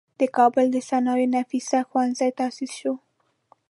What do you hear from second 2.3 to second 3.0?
تاسیس شو.